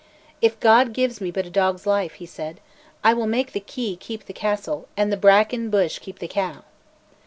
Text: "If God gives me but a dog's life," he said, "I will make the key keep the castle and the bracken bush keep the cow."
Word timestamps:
"If 0.41 0.59
God 0.59 0.93
gives 0.93 1.21
me 1.21 1.29
but 1.29 1.45
a 1.45 1.51
dog's 1.51 1.85
life," 1.85 2.13
he 2.13 2.25
said, 2.25 2.59
"I 3.03 3.13
will 3.13 3.27
make 3.27 3.51
the 3.53 3.59
key 3.59 3.95
keep 3.95 4.25
the 4.25 4.33
castle 4.33 4.87
and 4.97 5.11
the 5.11 5.15
bracken 5.15 5.69
bush 5.69 5.99
keep 5.99 6.17
the 6.17 6.27
cow." 6.27 6.63